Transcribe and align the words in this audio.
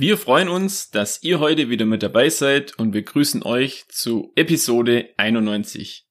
Wir 0.00 0.16
freuen 0.16 0.48
uns, 0.48 0.90
dass 0.90 1.22
ihr 1.22 1.40
heute 1.40 1.68
wieder 1.68 1.84
mit 1.84 2.02
dabei 2.02 2.30
seid 2.30 2.78
und 2.78 2.90
begrüßen 2.90 3.42
euch 3.42 3.84
zu 3.88 4.32
Episode 4.34 5.10
91. 5.18 6.06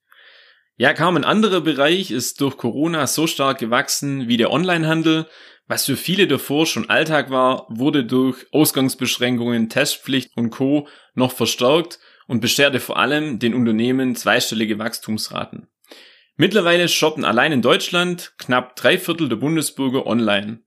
Ja, 0.77 0.93
kaum 0.93 1.17
ein 1.17 1.23
anderer 1.23 1.61
Bereich 1.61 2.11
ist 2.11 2.39
durch 2.39 2.55
Corona 2.55 3.07
so 3.07 3.25
stark 3.25 3.57
gewachsen 3.57 4.27
wie 4.27 4.37
der 4.37 4.51
Onlinehandel. 4.51 5.25
Was 5.65 5.87
für 5.87 5.97
viele 5.97 6.27
davor 6.27 6.67
schon 6.67 6.87
Alltag 6.87 7.31
war, 7.31 7.65
wurde 7.67 8.05
durch 8.05 8.45
Ausgangsbeschränkungen, 8.51 9.69
Testpflicht 9.69 10.37
und 10.37 10.51
Co. 10.51 10.87
noch 11.15 11.31
verstärkt 11.31 11.97
und 12.27 12.41
bescherte 12.41 12.79
vor 12.79 12.97
allem 12.97 13.39
den 13.39 13.55
Unternehmen 13.55 14.15
zweistellige 14.15 14.77
Wachstumsraten. 14.77 15.67
Mittlerweile 16.35 16.89
shoppen 16.89 17.25
allein 17.25 17.53
in 17.53 17.63
Deutschland 17.63 18.33
knapp 18.37 18.75
drei 18.75 18.99
Viertel 18.99 19.29
der 19.29 19.37
Bundesbürger 19.37 20.05
online. 20.05 20.61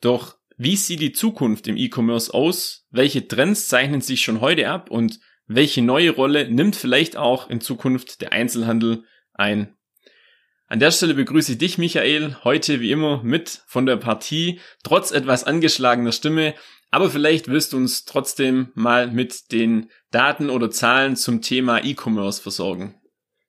Doch 0.00 0.36
wie 0.62 0.76
sieht 0.76 1.00
die 1.00 1.12
Zukunft 1.12 1.66
im 1.66 1.76
E-Commerce 1.76 2.32
aus? 2.32 2.86
Welche 2.90 3.26
Trends 3.26 3.66
zeichnen 3.66 4.00
sich 4.00 4.22
schon 4.22 4.40
heute 4.40 4.68
ab 4.68 4.90
und 4.90 5.18
welche 5.46 5.82
neue 5.82 6.10
Rolle 6.10 6.48
nimmt 6.48 6.76
vielleicht 6.76 7.16
auch 7.16 7.50
in 7.50 7.60
Zukunft 7.60 8.20
der 8.20 8.32
Einzelhandel 8.32 9.02
ein. 9.34 9.76
An 10.68 10.78
der 10.78 10.92
Stelle 10.92 11.14
begrüße 11.14 11.52
ich 11.52 11.58
dich, 11.58 11.78
Michael, 11.78 12.36
heute 12.44 12.80
wie 12.80 12.92
immer 12.92 13.24
mit 13.24 13.62
von 13.66 13.86
der 13.86 13.96
Partie, 13.96 14.60
trotz 14.84 15.10
etwas 15.10 15.42
angeschlagener 15.42 16.12
Stimme, 16.12 16.54
aber 16.92 17.10
vielleicht 17.10 17.48
wirst 17.48 17.72
du 17.72 17.78
uns 17.78 18.04
trotzdem 18.04 18.70
mal 18.74 19.10
mit 19.10 19.50
den 19.50 19.90
Daten 20.12 20.48
oder 20.48 20.70
Zahlen 20.70 21.16
zum 21.16 21.42
Thema 21.42 21.84
E-Commerce 21.84 22.40
versorgen. 22.40 23.01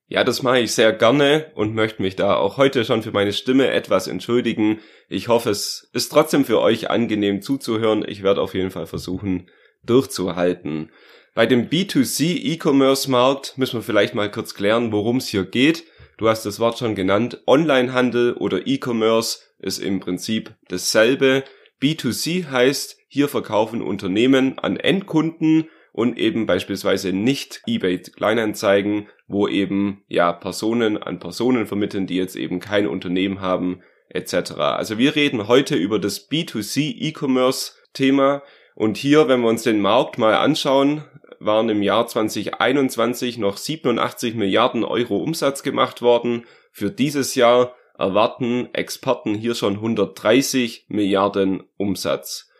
Ja, 0.06 0.22
das 0.22 0.42
mache 0.42 0.60
ich 0.60 0.72
sehr 0.72 0.92
gerne 0.92 1.50
und 1.54 1.74
möchte 1.74 2.02
mich 2.02 2.14
da 2.14 2.36
auch 2.36 2.58
heute 2.58 2.84
schon 2.84 3.02
für 3.02 3.12
meine 3.12 3.32
Stimme 3.32 3.70
etwas 3.70 4.06
entschuldigen. 4.06 4.80
Ich 5.08 5.28
hoffe, 5.28 5.50
es 5.50 5.88
ist 5.94 6.10
trotzdem 6.10 6.44
für 6.44 6.60
euch 6.60 6.90
angenehm 6.90 7.40
zuzuhören. 7.40 8.04
Ich 8.06 8.22
werde 8.22 8.42
auf 8.42 8.54
jeden 8.54 8.70
Fall 8.70 8.86
versuchen, 8.86 9.48
durchzuhalten. 9.82 10.90
Bei 11.34 11.46
dem 11.46 11.68
B2C 11.68 12.36
E-Commerce 12.36 13.10
Markt 13.10 13.56
müssen 13.56 13.78
wir 13.78 13.82
vielleicht 13.82 14.14
mal 14.14 14.30
kurz 14.30 14.54
klären, 14.54 14.92
worum 14.92 15.16
es 15.16 15.28
hier 15.28 15.44
geht. 15.44 15.84
Du 16.18 16.28
hast 16.28 16.44
das 16.44 16.60
Wort 16.60 16.78
schon 16.78 16.94
genannt. 16.94 17.42
Onlinehandel 17.46 18.34
oder 18.34 18.66
E-Commerce 18.66 19.40
ist 19.58 19.78
im 19.78 20.00
Prinzip 20.00 20.54
dasselbe. 20.68 21.44
B2C 21.82 22.50
heißt, 22.50 22.98
hier 23.08 23.28
verkaufen 23.28 23.82
Unternehmen 23.82 24.58
an 24.58 24.76
Endkunden 24.76 25.68
und 25.94 26.18
eben 26.18 26.44
beispielsweise 26.44 27.12
nicht 27.12 27.62
eBay 27.68 27.98
Kleinanzeigen, 27.98 29.06
wo 29.28 29.46
eben 29.46 30.02
ja 30.08 30.32
Personen 30.32 31.00
an 31.00 31.20
Personen 31.20 31.66
vermitteln, 31.66 32.08
die 32.08 32.16
jetzt 32.16 32.34
eben 32.34 32.58
kein 32.58 32.88
Unternehmen 32.88 33.40
haben 33.40 33.80
etc. 34.08 34.52
Also 34.58 34.98
wir 34.98 35.14
reden 35.14 35.46
heute 35.46 35.76
über 35.76 36.00
das 36.00 36.28
B2C 36.28 36.96
E-Commerce 36.98 37.74
Thema 37.92 38.42
und 38.74 38.96
hier, 38.96 39.28
wenn 39.28 39.42
wir 39.42 39.48
uns 39.48 39.62
den 39.62 39.80
Markt 39.80 40.18
mal 40.18 40.34
anschauen, 40.34 41.04
waren 41.38 41.68
im 41.68 41.80
Jahr 41.80 42.08
2021 42.08 43.38
noch 43.38 43.56
87 43.56 44.34
Milliarden 44.34 44.82
Euro 44.82 45.18
Umsatz 45.18 45.62
gemacht 45.62 46.02
worden. 46.02 46.44
Für 46.72 46.90
dieses 46.90 47.36
Jahr 47.36 47.76
erwarten 47.96 48.68
Experten 48.72 49.36
hier 49.36 49.54
schon 49.54 49.74
130 49.74 50.86
Milliarden 50.88 51.62
Umsatz. 51.76 52.50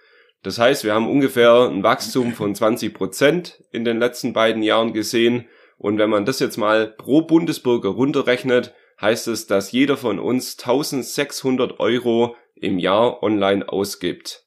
Das 0.44 0.58
heißt, 0.58 0.84
wir 0.84 0.94
haben 0.94 1.08
ungefähr 1.08 1.70
ein 1.70 1.82
Wachstum 1.82 2.34
von 2.34 2.54
20 2.54 2.92
Prozent 2.92 3.64
in 3.72 3.86
den 3.86 3.98
letzten 3.98 4.34
beiden 4.34 4.62
Jahren 4.62 4.92
gesehen. 4.92 5.48
Und 5.78 5.98
wenn 5.98 6.10
man 6.10 6.26
das 6.26 6.38
jetzt 6.38 6.58
mal 6.58 6.86
pro 6.86 7.22
Bundesbürger 7.22 7.88
runterrechnet, 7.88 8.74
heißt 9.00 9.26
es, 9.28 9.46
dass 9.46 9.72
jeder 9.72 9.96
von 9.96 10.18
uns 10.18 10.58
1600 10.58 11.80
Euro 11.80 12.36
im 12.54 12.78
Jahr 12.78 13.22
online 13.22 13.66
ausgibt. 13.66 14.44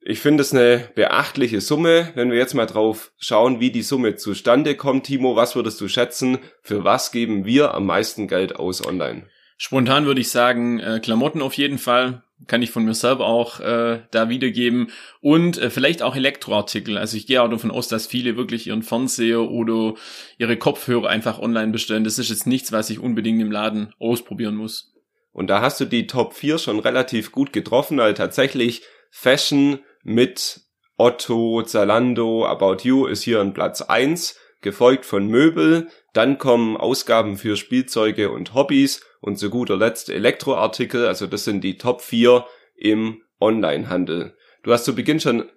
Ich 0.00 0.18
finde 0.18 0.42
es 0.42 0.52
eine 0.52 0.88
beachtliche 0.96 1.60
Summe. 1.60 2.10
Wenn 2.16 2.32
wir 2.32 2.38
jetzt 2.38 2.54
mal 2.54 2.66
drauf 2.66 3.12
schauen, 3.16 3.60
wie 3.60 3.70
die 3.70 3.82
Summe 3.82 4.16
zustande 4.16 4.74
kommt, 4.74 5.06
Timo, 5.06 5.36
was 5.36 5.54
würdest 5.54 5.80
du 5.80 5.86
schätzen? 5.86 6.38
Für 6.62 6.82
was 6.82 7.12
geben 7.12 7.44
wir 7.44 7.72
am 7.72 7.86
meisten 7.86 8.26
Geld 8.26 8.56
aus 8.56 8.84
online? 8.84 9.28
Spontan 9.56 10.06
würde 10.06 10.20
ich 10.20 10.28
sagen, 10.28 10.80
äh, 10.80 11.00
Klamotten 11.02 11.42
auf 11.42 11.54
jeden 11.54 11.78
Fall. 11.78 12.22
Kann 12.46 12.60
ich 12.60 12.70
von 12.70 12.84
mir 12.84 12.92
selber 12.92 13.26
auch 13.26 13.60
äh, 13.60 14.02
da 14.10 14.28
wiedergeben. 14.28 14.90
Und 15.22 15.56
äh, 15.56 15.70
vielleicht 15.70 16.02
auch 16.02 16.14
Elektroartikel. 16.14 16.98
Also 16.98 17.16
ich 17.16 17.26
gehe 17.26 17.42
auch 17.42 17.48
davon 17.48 17.70
aus, 17.70 17.88
dass 17.88 18.06
viele 18.06 18.36
wirklich 18.36 18.66
ihren 18.66 18.82
Fernseher 18.82 19.40
oder 19.40 19.94
ihre 20.36 20.58
Kopfhörer 20.58 21.08
einfach 21.08 21.38
online 21.38 21.72
bestellen. 21.72 22.04
Das 22.04 22.18
ist 22.18 22.28
jetzt 22.28 22.46
nichts, 22.46 22.72
was 22.72 22.90
ich 22.90 22.98
unbedingt 22.98 23.40
im 23.40 23.50
Laden 23.50 23.94
ausprobieren 23.98 24.56
muss. 24.56 24.92
Und 25.32 25.48
da 25.48 25.62
hast 25.62 25.80
du 25.80 25.86
die 25.86 26.06
Top 26.06 26.34
4 26.34 26.58
schon 26.58 26.78
relativ 26.78 27.32
gut 27.32 27.54
getroffen, 27.54 27.98
weil 27.98 28.14
tatsächlich 28.14 28.82
Fashion 29.10 29.80
mit 30.02 30.60
Otto, 30.98 31.62
Zalando, 31.62 32.46
About 32.46 32.78
You 32.82 33.06
ist 33.06 33.22
hier 33.22 33.40
an 33.40 33.54
Platz 33.54 33.82
eins, 33.82 34.38
gefolgt 34.62 35.04
von 35.04 35.26
Möbel, 35.26 35.88
dann 36.14 36.38
kommen 36.38 36.76
Ausgaben 36.76 37.36
für 37.36 37.56
Spielzeuge 37.56 38.30
und 38.30 38.54
Hobbys 38.54 39.02
und 39.26 39.38
zu 39.38 39.50
guter 39.50 39.76
Letzt 39.76 40.08
Elektroartikel, 40.08 41.06
also 41.06 41.26
das 41.26 41.44
sind 41.44 41.62
die 41.62 41.78
Top 41.78 42.00
4 42.00 42.46
im 42.76 43.22
Onlinehandel. 43.40 44.36
Du 44.62 44.72
hast 44.72 44.84
zu 44.84 44.94
Beginn 44.94 45.18
schon 45.18 45.50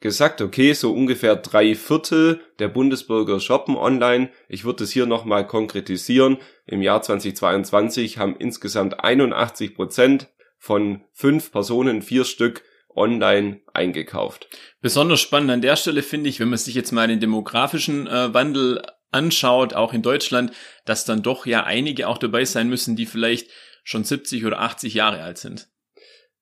gesagt, 0.00 0.40
okay, 0.40 0.72
so 0.72 0.92
ungefähr 0.92 1.36
drei 1.36 1.76
Viertel 1.76 2.40
der 2.58 2.66
Bundesbürger 2.66 3.38
shoppen 3.38 3.76
online. 3.76 4.30
Ich 4.48 4.64
würde 4.64 4.82
es 4.82 4.90
hier 4.90 5.06
nochmal 5.06 5.46
konkretisieren. 5.46 6.38
Im 6.66 6.82
Jahr 6.82 7.00
2022 7.00 8.18
haben 8.18 8.34
insgesamt 8.36 8.98
81 8.98 9.76
Prozent 9.76 10.28
von 10.58 11.04
fünf 11.12 11.52
Personen, 11.52 12.02
vier 12.02 12.24
Stück, 12.24 12.64
online 12.92 13.60
eingekauft. 13.72 14.48
Besonders 14.80 15.20
spannend 15.20 15.52
an 15.52 15.62
der 15.62 15.76
Stelle 15.76 16.02
finde 16.02 16.28
ich, 16.28 16.40
wenn 16.40 16.50
man 16.50 16.58
sich 16.58 16.74
jetzt 16.74 16.90
mal 16.90 17.06
den 17.06 17.20
demografischen 17.20 18.08
äh, 18.08 18.34
Wandel 18.34 18.82
anschaut, 19.12 19.74
auch 19.74 19.92
in 19.92 20.02
Deutschland, 20.02 20.52
dass 20.84 21.04
dann 21.04 21.22
doch 21.22 21.46
ja 21.46 21.64
einige 21.64 22.08
auch 22.08 22.18
dabei 22.18 22.44
sein 22.44 22.68
müssen, 22.68 22.96
die 22.96 23.06
vielleicht 23.06 23.50
schon 23.84 24.04
70 24.04 24.44
oder 24.44 24.60
80 24.60 24.94
Jahre 24.94 25.22
alt 25.22 25.38
sind. 25.38 25.68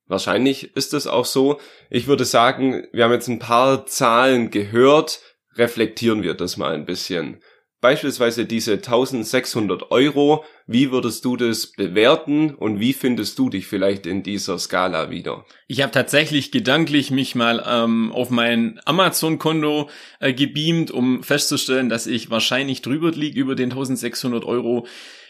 Wahrscheinlich 0.07 0.75
ist 0.77 0.93
es 0.93 1.07
auch 1.07 1.25
so. 1.25 1.61
Ich 1.89 2.07
würde 2.09 2.25
sagen, 2.25 2.87
wir 2.93 3.05
haben 3.05 3.13
jetzt 3.13 3.29
ein 3.29 3.39
paar 3.39 3.87
Zahlen 3.87 4.51
gehört. 4.51 5.21
Reflektieren 5.55 6.23
wir 6.23 6.35
das 6.35 6.57
mal 6.57 6.75
ein 6.75 6.85
bisschen. 6.85 7.41
Beispielsweise 7.81 8.45
diese 8.45 8.75
1600 8.75 9.91
Euro, 9.91 10.45
wie 10.67 10.93
würdest 10.93 11.25
du 11.25 11.37
das 11.37 11.73
bewerten 11.73 12.55
und 12.55 12.79
wie 12.79 12.93
findest 12.93 13.39
du 13.39 13.49
dich 13.49 13.67
vielleicht 13.67 14.05
in 14.05 14.23
dieser 14.23 14.59
Skala 14.59 15.11
wieder? 15.11 15.47
Ich 15.67 15.81
habe 15.81 15.91
tatsächlich 15.91 16.53
gedanklich 16.53 17.11
mich 17.11 17.35
mal 17.35 17.65
ähm, 17.67 18.13
auf 18.13 18.29
mein 18.29 18.81
Amazon-Konto 18.85 19.89
äh, 20.21 20.35
gebeamt, 20.35 20.91
um 20.91 21.23
festzustellen, 21.23 21.89
dass 21.89 22.07
ich 22.07 22.29
wahrscheinlich 22.29 22.83
drüber 22.83 23.13
liege 23.13 23.41
über 23.41 23.55
den 23.55 23.71
1600 23.71 24.45
Euro 24.45 24.87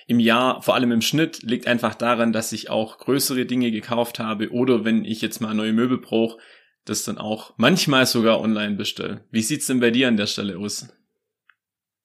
im 0.08 0.18
Jahr, 0.18 0.60
vor 0.60 0.74
allem 0.74 0.90
im 0.90 1.02
Schnitt, 1.02 1.44
liegt 1.44 1.68
einfach 1.68 1.94
daran, 1.94 2.32
dass 2.32 2.52
ich 2.52 2.68
auch 2.68 2.98
größere 2.98 3.46
Dinge 3.46 3.70
gekauft 3.70 4.18
habe 4.18 4.50
oder 4.50 4.84
wenn 4.84 5.04
ich 5.04 5.20
jetzt 5.22 5.40
mal 5.40 5.54
neue 5.54 5.72
Möbel 5.72 5.98
brauche, 5.98 6.38
das 6.84 7.04
dann 7.04 7.18
auch 7.18 7.54
manchmal 7.58 8.06
sogar 8.06 8.40
online 8.40 8.74
bestelle. 8.74 9.24
Wie 9.30 9.42
sieht's 9.42 9.66
denn 9.66 9.78
bei 9.78 9.92
dir 9.92 10.08
an 10.08 10.16
der 10.16 10.26
Stelle 10.26 10.58
aus? 10.58 10.88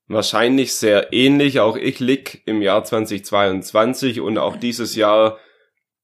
Wahrscheinlich 0.07 0.75
sehr 0.75 1.13
ähnlich. 1.13 1.59
Auch 1.59 1.77
ich 1.77 1.99
lieg 1.99 2.41
im 2.45 2.61
Jahr 2.61 2.83
2022 2.83 4.21
und 4.21 4.37
auch 4.37 4.57
dieses 4.57 4.95
Jahr, 4.95 5.37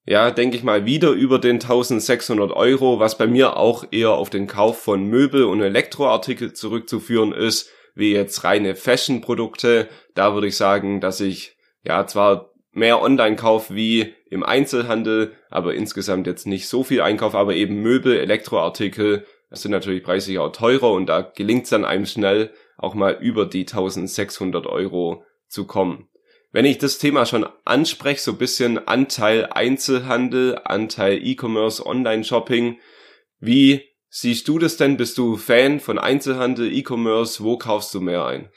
ja, 0.04 0.30
denke 0.30 0.56
ich 0.56 0.64
mal, 0.64 0.84
wieder 0.84 1.10
über 1.10 1.38
den 1.38 1.56
1600 1.56 2.52
Euro, 2.52 2.98
was 2.98 3.18
bei 3.18 3.26
mir 3.26 3.56
auch 3.56 3.84
eher 3.90 4.10
auf 4.10 4.30
den 4.30 4.46
Kauf 4.46 4.82
von 4.82 5.04
Möbel 5.04 5.44
und 5.44 5.60
Elektroartikel 5.60 6.52
zurückzuführen 6.52 7.32
ist, 7.32 7.70
wie 7.94 8.12
jetzt 8.12 8.44
reine 8.44 8.74
Fashion-Produkte. 8.74 9.88
Da 10.14 10.34
würde 10.34 10.48
ich 10.48 10.56
sagen, 10.56 11.00
dass 11.00 11.20
ich 11.20 11.56
ja 11.84 12.06
zwar 12.06 12.52
mehr 12.72 13.02
online 13.02 13.36
kaufe 13.36 13.74
wie 13.74 14.14
im 14.30 14.42
Einzelhandel, 14.42 15.32
aber 15.50 15.74
insgesamt 15.74 16.26
jetzt 16.26 16.46
nicht 16.46 16.68
so 16.68 16.82
viel 16.82 17.02
Einkauf, 17.02 17.34
aber 17.34 17.54
eben 17.54 17.82
Möbel, 17.82 18.18
Elektroartikel, 18.18 19.26
das 19.50 19.60
sind 19.60 19.72
natürlich 19.72 20.02
preislich 20.02 20.38
auch 20.38 20.50
teurer 20.50 20.90
und 20.92 21.06
da 21.06 21.20
gelingt 21.20 21.64
es 21.64 21.70
dann 21.70 21.84
einem 21.84 22.06
schnell, 22.06 22.50
auch 22.82 22.94
mal 22.94 23.18
über 23.20 23.46
die 23.46 23.60
1600 23.60 24.66
Euro 24.66 25.24
zu 25.48 25.66
kommen. 25.66 26.08
Wenn 26.50 26.66
ich 26.66 26.78
das 26.78 26.98
Thema 26.98 27.24
schon 27.24 27.46
anspreche, 27.64 28.20
so 28.20 28.34
bisschen 28.34 28.86
Anteil 28.86 29.46
Einzelhandel, 29.46 30.60
Anteil 30.64 31.18
E-Commerce, 31.26 31.84
Online-Shopping, 31.84 32.78
wie 33.40 33.82
siehst 34.10 34.46
du 34.48 34.58
das 34.58 34.76
denn? 34.76 34.98
Bist 34.98 35.16
du 35.16 35.36
Fan 35.36 35.80
von 35.80 35.98
Einzelhandel, 35.98 36.70
E-Commerce? 36.70 37.42
Wo 37.42 37.56
kaufst 37.56 37.94
du 37.94 38.00
mehr 38.00 38.26
ein? 38.26 38.50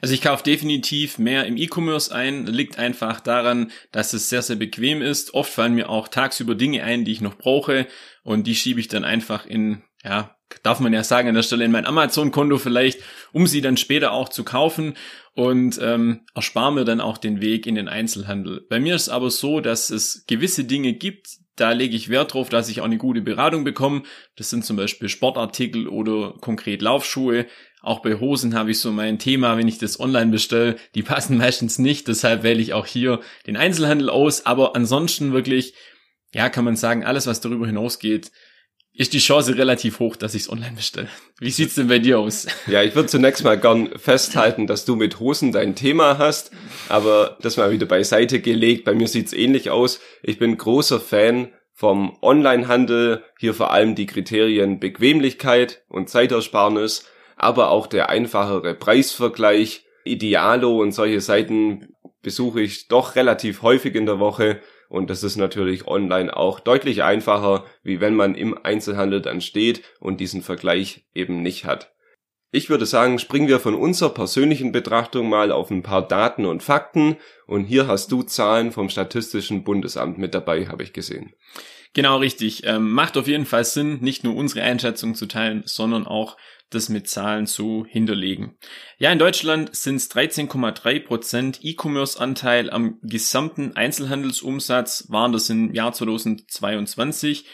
Also 0.00 0.14
ich 0.14 0.22
kaufe 0.22 0.42
definitiv 0.42 1.18
mehr 1.18 1.44
im 1.44 1.56
E-Commerce 1.56 2.12
ein. 2.12 2.46
Liegt 2.46 2.78
einfach 2.78 3.20
daran, 3.20 3.70
dass 3.92 4.14
es 4.14 4.30
sehr, 4.30 4.42
sehr 4.42 4.56
bequem 4.56 5.02
ist. 5.02 5.34
Oft 5.34 5.52
fallen 5.52 5.74
mir 5.74 5.90
auch 5.90 6.08
tagsüber 6.08 6.54
Dinge 6.54 6.82
ein, 6.82 7.04
die 7.04 7.12
ich 7.12 7.20
noch 7.20 7.36
brauche 7.36 7.86
und 8.24 8.46
die 8.46 8.56
schiebe 8.56 8.80
ich 8.80 8.88
dann 8.88 9.04
einfach 9.04 9.46
in, 9.46 9.82
ja, 10.02 10.36
darf 10.62 10.80
man 10.80 10.92
ja 10.92 11.04
sagen 11.04 11.28
an 11.28 11.34
der 11.34 11.42
Stelle 11.42 11.64
in 11.64 11.72
mein 11.72 11.86
Amazon-Konto 11.86 12.58
vielleicht, 12.58 13.00
um 13.32 13.46
sie 13.46 13.60
dann 13.60 13.76
später 13.76 14.12
auch 14.12 14.28
zu 14.28 14.44
kaufen 14.44 14.94
und 15.34 15.78
ähm, 15.82 16.20
erspare 16.34 16.72
mir 16.72 16.84
dann 16.84 17.00
auch 17.00 17.18
den 17.18 17.40
Weg 17.40 17.66
in 17.66 17.74
den 17.74 17.88
Einzelhandel. 17.88 18.66
Bei 18.68 18.80
mir 18.80 18.94
ist 18.94 19.02
es 19.02 19.08
aber 19.08 19.30
so, 19.30 19.60
dass 19.60 19.90
es 19.90 20.24
gewisse 20.26 20.64
Dinge 20.64 20.92
gibt, 20.92 21.28
da 21.56 21.72
lege 21.72 21.96
ich 21.96 22.08
Wert 22.08 22.32
drauf, 22.32 22.48
dass 22.48 22.68
ich 22.68 22.80
auch 22.80 22.86
eine 22.86 22.98
gute 22.98 23.20
Beratung 23.20 23.62
bekomme. 23.64 24.02
Das 24.36 24.48
sind 24.50 24.64
zum 24.64 24.76
Beispiel 24.76 25.08
Sportartikel 25.08 25.86
oder 25.86 26.34
konkret 26.40 26.80
Laufschuhe. 26.80 27.46
Auch 27.82 28.00
bei 28.00 28.18
Hosen 28.18 28.54
habe 28.54 28.70
ich 28.70 28.78
so 28.78 28.90
mein 28.92 29.18
Thema, 29.18 29.58
wenn 29.58 29.68
ich 29.68 29.78
das 29.78 30.00
online 30.00 30.30
bestelle, 30.30 30.76
die 30.94 31.02
passen 31.02 31.36
meistens 31.38 31.78
nicht, 31.78 32.08
deshalb 32.08 32.42
wähle 32.42 32.62
ich 32.62 32.72
auch 32.72 32.86
hier 32.86 33.20
den 33.46 33.56
Einzelhandel 33.56 34.08
aus, 34.08 34.46
aber 34.46 34.76
ansonsten 34.76 35.32
wirklich, 35.32 35.74
ja, 36.32 36.48
kann 36.48 36.64
man 36.64 36.76
sagen, 36.76 37.04
alles, 37.04 37.26
was 37.26 37.40
darüber 37.40 37.66
hinausgeht, 37.66 38.30
ist 38.94 39.12
die 39.12 39.18
Chance 39.18 39.56
relativ 39.56 39.98
hoch, 40.00 40.16
dass 40.16 40.34
ich 40.34 40.42
es 40.42 40.50
online 40.50 40.76
bestelle. 40.76 41.08
Wie 41.38 41.50
sieht's 41.50 41.76
denn 41.76 41.88
bei 41.88 41.98
dir 41.98 42.18
aus? 42.18 42.46
Ja, 42.66 42.82
ich 42.82 42.94
würde 42.94 43.08
zunächst 43.08 43.42
mal 43.42 43.58
gern 43.58 43.90
festhalten, 43.98 44.66
dass 44.66 44.84
du 44.84 44.96
mit 44.96 45.18
Hosen 45.18 45.52
dein 45.52 45.74
Thema 45.74 46.18
hast, 46.18 46.50
aber 46.88 47.38
das 47.40 47.56
mal 47.56 47.70
wieder 47.70 47.86
beiseite 47.86 48.40
gelegt. 48.40 48.84
Bei 48.84 48.94
mir 48.94 49.08
sieht's 49.08 49.32
ähnlich 49.32 49.70
aus. 49.70 50.00
Ich 50.22 50.38
bin 50.38 50.58
großer 50.58 51.00
Fan 51.00 51.48
vom 51.72 52.18
Onlinehandel, 52.20 53.24
hier 53.38 53.54
vor 53.54 53.72
allem 53.72 53.94
die 53.94 54.06
Kriterien 54.06 54.78
Bequemlichkeit 54.78 55.82
und 55.88 56.10
Zeitersparnis 56.10 57.06
aber 57.42 57.70
auch 57.70 57.86
der 57.86 58.08
einfachere 58.08 58.74
Preisvergleich. 58.74 59.84
Idealo 60.04 60.80
und 60.80 60.92
solche 60.92 61.20
Seiten 61.20 61.94
besuche 62.22 62.60
ich 62.60 62.88
doch 62.88 63.14
relativ 63.16 63.62
häufig 63.62 63.94
in 63.94 64.06
der 64.06 64.18
Woche 64.18 64.60
und 64.92 65.08
das 65.08 65.24
ist 65.24 65.36
natürlich 65.36 65.86
online 65.86 66.36
auch 66.36 66.60
deutlich 66.60 67.02
einfacher, 67.02 67.64
wie 67.82 68.02
wenn 68.02 68.14
man 68.14 68.34
im 68.34 68.58
Einzelhandel 68.62 69.22
dann 69.22 69.40
steht 69.40 69.82
und 70.00 70.20
diesen 70.20 70.42
Vergleich 70.42 71.06
eben 71.14 71.40
nicht 71.40 71.64
hat. 71.64 71.94
Ich 72.50 72.68
würde 72.68 72.84
sagen, 72.84 73.18
springen 73.18 73.48
wir 73.48 73.58
von 73.58 73.74
unserer 73.74 74.10
persönlichen 74.10 74.70
Betrachtung 74.70 75.30
mal 75.30 75.50
auf 75.50 75.70
ein 75.70 75.82
paar 75.82 76.06
Daten 76.06 76.44
und 76.44 76.62
Fakten 76.62 77.16
und 77.46 77.64
hier 77.64 77.86
hast 77.86 78.12
du 78.12 78.22
Zahlen 78.22 78.70
vom 78.70 78.90
Statistischen 78.90 79.64
Bundesamt 79.64 80.18
mit 80.18 80.34
dabei, 80.34 80.66
habe 80.66 80.82
ich 80.82 80.92
gesehen. 80.92 81.32
Genau 81.94 82.18
richtig. 82.18 82.66
Ähm, 82.66 82.90
macht 82.90 83.16
auf 83.16 83.26
jeden 83.26 83.46
Fall 83.46 83.64
Sinn, 83.64 83.98
nicht 84.02 84.24
nur 84.24 84.36
unsere 84.36 84.60
Einschätzung 84.60 85.14
zu 85.14 85.24
teilen, 85.24 85.62
sondern 85.64 86.06
auch 86.06 86.36
das 86.74 86.88
mit 86.88 87.08
Zahlen 87.08 87.46
zu 87.46 87.86
hinterlegen. 87.88 88.56
Ja, 88.98 89.12
in 89.12 89.18
Deutschland 89.18 89.74
sind 89.74 89.96
es 89.96 90.10
13,3 90.10 91.00
Prozent 91.00 91.60
E-Commerce-Anteil 91.62 92.70
am 92.70 92.98
gesamten 93.02 93.76
Einzelhandelsumsatz 93.76 95.06
waren 95.08 95.32
das 95.32 95.50
im 95.50 95.74
Jahr 95.74 95.92
2022. 95.92 97.46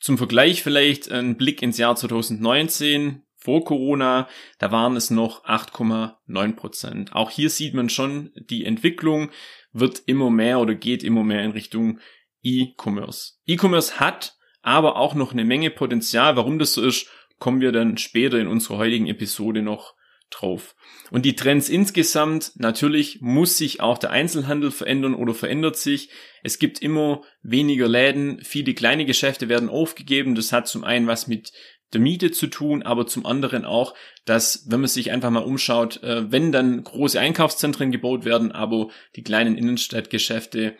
Zum 0.00 0.18
Vergleich 0.18 0.62
vielleicht 0.62 1.10
ein 1.10 1.36
Blick 1.36 1.62
ins 1.62 1.78
Jahr 1.78 1.96
2019 1.96 3.22
vor 3.36 3.64
Corona, 3.64 4.26
da 4.58 4.72
waren 4.72 4.96
es 4.96 5.10
noch 5.10 5.44
8,9 5.44 6.56
Prozent. 6.56 7.12
Auch 7.14 7.30
hier 7.30 7.50
sieht 7.50 7.74
man 7.74 7.90
schon, 7.90 8.32
die 8.36 8.64
Entwicklung 8.64 9.30
wird 9.72 10.02
immer 10.06 10.30
mehr 10.30 10.60
oder 10.60 10.74
geht 10.74 11.04
immer 11.04 11.24
mehr 11.24 11.44
in 11.44 11.50
Richtung 11.50 12.00
E-Commerce. 12.42 13.34
E-Commerce 13.46 14.00
hat 14.00 14.36
aber 14.62 14.96
auch 14.96 15.14
noch 15.14 15.32
eine 15.32 15.44
Menge 15.44 15.70
Potenzial. 15.70 16.36
Warum 16.36 16.58
das 16.58 16.72
so 16.72 16.82
ist, 16.82 17.06
kommen 17.38 17.60
wir 17.60 17.72
dann 17.72 17.98
später 17.98 18.38
in 18.38 18.46
unserer 18.46 18.78
heutigen 18.78 19.06
Episode 19.06 19.62
noch 19.62 19.94
drauf. 20.30 20.74
Und 21.10 21.24
die 21.24 21.36
Trends 21.36 21.68
insgesamt, 21.68 22.52
natürlich 22.56 23.20
muss 23.20 23.56
sich 23.58 23.80
auch 23.80 23.98
der 23.98 24.10
Einzelhandel 24.10 24.70
verändern 24.70 25.14
oder 25.14 25.34
verändert 25.34 25.76
sich. 25.76 26.10
Es 26.42 26.58
gibt 26.58 26.80
immer 26.80 27.22
weniger 27.42 27.88
Läden, 27.88 28.40
viele 28.42 28.74
kleine 28.74 29.04
Geschäfte 29.04 29.48
werden 29.48 29.68
aufgegeben. 29.68 30.34
Das 30.34 30.52
hat 30.52 30.66
zum 30.66 30.84
einen 30.84 31.06
was 31.06 31.26
mit 31.26 31.52
der 31.92 32.00
Miete 32.00 32.32
zu 32.32 32.48
tun, 32.48 32.82
aber 32.82 33.06
zum 33.06 33.24
anderen 33.24 33.64
auch, 33.64 33.94
dass, 34.24 34.66
wenn 34.68 34.80
man 34.80 34.88
sich 34.88 35.12
einfach 35.12 35.30
mal 35.30 35.44
umschaut, 35.44 36.02
äh, 36.02 36.30
wenn 36.30 36.50
dann 36.50 36.82
große 36.82 37.20
Einkaufszentren 37.20 37.92
gebaut 37.92 38.24
werden, 38.24 38.50
aber 38.50 38.88
die 39.14 39.22
kleinen 39.22 39.56
Innenstadtgeschäfte 39.56 40.76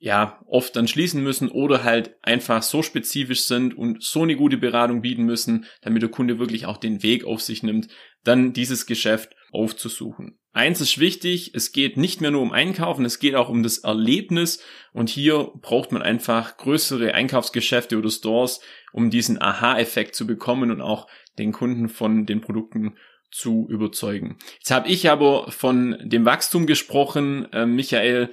ja, 0.00 0.40
oft 0.46 0.76
dann 0.76 0.86
schließen 0.86 1.22
müssen 1.22 1.48
oder 1.48 1.82
halt 1.82 2.16
einfach 2.22 2.62
so 2.62 2.82
spezifisch 2.82 3.42
sind 3.42 3.76
und 3.76 4.02
so 4.02 4.22
eine 4.22 4.36
gute 4.36 4.56
Beratung 4.56 5.02
bieten 5.02 5.24
müssen, 5.24 5.66
damit 5.82 6.02
der 6.02 6.10
Kunde 6.10 6.38
wirklich 6.38 6.66
auch 6.66 6.76
den 6.76 7.02
Weg 7.02 7.24
auf 7.24 7.40
sich 7.42 7.62
nimmt, 7.64 7.88
dann 8.22 8.52
dieses 8.52 8.86
Geschäft 8.86 9.34
aufzusuchen. 9.50 10.38
Eins 10.52 10.80
ist 10.80 10.98
wichtig, 10.98 11.52
es 11.54 11.72
geht 11.72 11.96
nicht 11.96 12.20
mehr 12.20 12.30
nur 12.30 12.42
um 12.42 12.52
Einkaufen, 12.52 13.04
es 13.04 13.18
geht 13.18 13.34
auch 13.34 13.48
um 13.48 13.62
das 13.62 13.78
Erlebnis 13.78 14.62
und 14.92 15.08
hier 15.08 15.52
braucht 15.60 15.92
man 15.92 16.02
einfach 16.02 16.56
größere 16.56 17.14
Einkaufsgeschäfte 17.14 17.98
oder 17.98 18.10
Stores, 18.10 18.60
um 18.92 19.10
diesen 19.10 19.40
Aha-Effekt 19.40 20.14
zu 20.14 20.26
bekommen 20.26 20.70
und 20.70 20.80
auch 20.80 21.08
den 21.38 21.52
Kunden 21.52 21.88
von 21.88 22.24
den 22.24 22.40
Produkten 22.40 22.96
zu 23.30 23.66
überzeugen. 23.68 24.38
Jetzt 24.58 24.70
habe 24.70 24.88
ich 24.88 25.10
aber 25.10 25.50
von 25.50 25.98
dem 26.02 26.24
Wachstum 26.24 26.66
gesprochen, 26.66 27.46
äh, 27.52 27.66
Michael, 27.66 28.30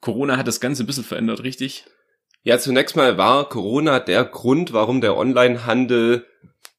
Corona 0.00 0.36
hat 0.36 0.48
das 0.48 0.60
Ganze 0.60 0.84
ein 0.84 0.86
bisschen 0.86 1.04
verändert, 1.04 1.42
richtig? 1.42 1.84
Ja, 2.42 2.58
zunächst 2.58 2.96
mal 2.96 3.18
war 3.18 3.48
Corona 3.48 4.00
der 4.00 4.24
Grund, 4.24 4.72
warum 4.72 5.00
der 5.00 5.16
Onlinehandel 5.16 6.26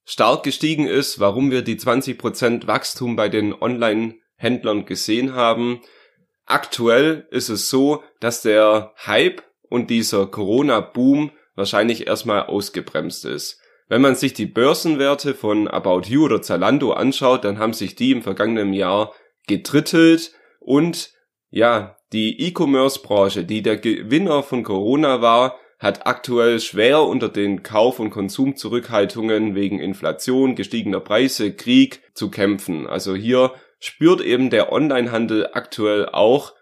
stark 0.06 0.44
gestiegen 0.44 0.88
ist, 0.88 1.20
warum 1.20 1.52
wir 1.52 1.62
die 1.62 1.78
20% 1.78 2.66
Wachstum 2.66 3.16
bei 3.16 3.30
den 3.30 3.54
Online-Händlern 3.54 4.86
gesehen 4.86 5.36
haben. 5.36 5.82
Aktuell 6.46 7.28
ist 7.30 7.50
es 7.50 7.70
so, 7.70 8.04
dass 8.20 8.42
der 8.42 8.94
Hype 9.06 9.44
und 9.70 9.92
dieser 9.92 10.26
Corona-Boom 10.26 11.32
wahrscheinlich 11.56 12.08
erstmal 12.08 12.48
ausgebremst 12.48 13.26
ist. 13.26 13.62
Wenn 13.88 14.02
man 14.02 14.16
sich 14.16 14.34
die 14.34 14.48
Börsenwerte 14.48 15.36
von 15.36 15.68
About 15.68 16.04
You 16.08 16.26
oder 16.26 16.42
Zalando 16.42 16.94
anschaut, 16.94 17.44
dann 17.44 17.60
haben 17.60 17.74
sich 17.74 17.96
die 17.96 18.12
im 18.12 18.24
vergangenen 18.24 18.74
Jahr 18.74 19.14
getrittelt 19.46 20.32
und 20.60 21.12
ja, 21.52 21.99
die 22.14 22.42
E-Commerce-Branche, 22.42 23.44
die 23.44 23.62
der 23.62 23.78
Gewinner 23.78 24.44
von 24.44 24.64
Corona 24.64 25.22
war, 25.22 25.60
hat 25.80 26.06
aktuell 26.06 26.60
schwer 26.60 27.04
unter 27.04 27.30
den 27.30 27.64
Kauf- 27.64 28.00
und 28.00 28.10
Konsumzurückhaltungen 28.10 29.56
wegen 29.56 29.80
Inflation, 29.80 30.56
gestiegener 30.56 31.00
Preise, 31.00 31.54
Krieg 31.54 32.02
zu 32.14 32.30
kämpfen. 32.30 32.86
Also 32.86 33.16
hier 33.16 33.54
spürt 33.80 34.22
eben 34.22 34.50
der 34.50 34.72
Onlinehandel 34.74 35.50
aktuell 35.54 36.10
auch 36.10 36.54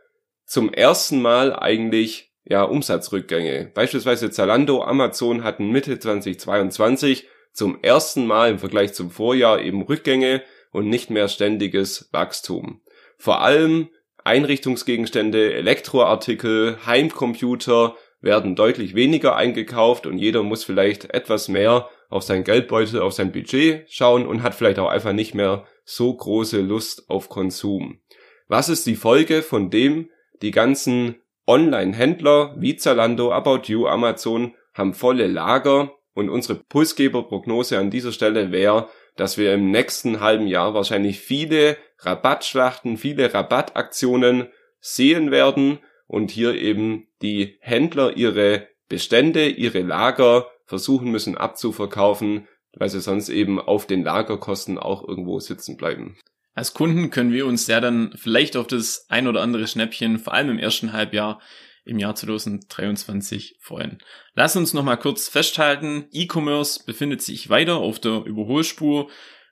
zum 0.45 0.71
ersten 0.71 1.21
Mal 1.21 1.55
eigentlich 1.55 2.31
ja 2.45 2.63
Umsatzrückgänge. 2.63 3.71
Beispielsweise 3.73 4.29
Zalando, 4.29 4.83
Amazon 4.83 5.43
hatten 5.43 5.71
Mitte 5.71 5.99
2022 5.99 7.27
zum 7.51 7.81
ersten 7.81 8.27
Mal 8.27 8.51
im 8.51 8.59
Vergleich 8.59 8.93
zum 8.93 9.09
Vorjahr 9.09 9.59
eben 9.61 9.81
Rückgänge 9.81 10.43
und 10.71 10.87
nicht 10.89 11.09
mehr 11.09 11.27
ständiges 11.27 12.09
Wachstum. 12.11 12.81
Vor 13.17 13.41
allem 13.41 13.89
Einrichtungsgegenstände, 14.27 15.53
Elektroartikel, 15.53 16.77
Heimcomputer 16.85 17.95
werden 18.19 18.55
deutlich 18.55 18.93
weniger 18.93 19.35
eingekauft 19.35 20.05
und 20.05 20.17
jeder 20.17 20.43
muss 20.43 20.63
vielleicht 20.63 21.13
etwas 21.13 21.47
mehr 21.47 21.89
auf 22.09 22.23
sein 22.23 22.43
Geldbeutel, 22.43 23.01
auf 23.01 23.13
sein 23.13 23.31
Budget 23.31 23.85
schauen 23.89 24.27
und 24.27 24.43
hat 24.43 24.53
vielleicht 24.53 24.79
auch 24.79 24.89
einfach 24.89 25.13
nicht 25.13 25.33
mehr 25.33 25.65
so 25.85 26.13
große 26.13 26.61
Lust 26.61 27.09
auf 27.09 27.29
Konsum. 27.29 27.99
Was 28.47 28.69
ist 28.69 28.85
die 28.85 28.95
Folge 28.95 29.41
von 29.41 29.69
dem, 29.69 30.09
die 30.41 30.51
ganzen 30.51 31.15
Online-Händler 31.47 32.55
wie 32.57 32.75
Zalando, 32.75 33.31
About 33.31 33.71
You, 33.71 33.87
Amazon 33.87 34.55
haben 34.73 34.93
volle 34.93 35.27
Lager 35.27 35.93
und 36.13 36.29
unsere 36.29 36.59
Pulsgeberprognose 36.59 37.77
an 37.77 37.89
dieser 37.89 38.11
Stelle 38.11 38.51
wäre, 38.51 38.89
dass 39.17 39.37
wir 39.37 39.53
im 39.53 39.71
nächsten 39.71 40.21
halben 40.21 40.47
Jahr 40.47 40.73
wahrscheinlich 40.73 41.19
viele 41.19 41.77
Rabattschlachten, 41.99 42.97
viele 42.97 43.33
Rabattaktionen 43.33 44.47
sehen 44.79 45.31
werden 45.31 45.79
und 46.07 46.31
hier 46.31 46.55
eben 46.55 47.07
die 47.21 47.57
Händler 47.59 48.15
ihre 48.15 48.67
Bestände, 48.87 49.49
ihre 49.49 49.81
Lager 49.81 50.47
versuchen 50.65 51.11
müssen 51.11 51.37
abzuverkaufen, 51.37 52.47
weil 52.73 52.89
sie 52.89 53.01
sonst 53.01 53.29
eben 53.29 53.59
auf 53.59 53.87
den 53.87 54.03
Lagerkosten 54.03 54.77
auch 54.77 55.05
irgendwo 55.05 55.39
sitzen 55.39 55.77
bleiben. 55.77 56.17
Als 56.53 56.73
Kunden 56.73 57.09
können 57.09 57.33
wir 57.33 57.45
uns 57.45 57.67
ja 57.67 57.79
dann 57.81 58.13
vielleicht 58.15 58.57
auf 58.57 58.67
das 58.67 59.05
ein 59.09 59.27
oder 59.27 59.41
andere 59.41 59.67
Schnäppchen, 59.67 60.19
vor 60.19 60.33
allem 60.33 60.49
im 60.49 60.59
ersten 60.59 60.93
Halbjahr 60.93 61.39
im 61.87 61.99
Jahr 61.99 62.15
2023 62.15 63.57
freuen. 63.59 63.99
Lass 64.33 64.55
uns 64.55 64.73
noch 64.73 64.83
mal 64.83 64.97
kurz 64.97 65.27
festhalten, 65.27 66.07
E-Commerce 66.11 66.83
befindet 66.85 67.21
sich 67.21 67.49
weiter 67.49 67.77
auf 67.77 67.99
der 67.99 68.23
Überholspur 68.25 69.09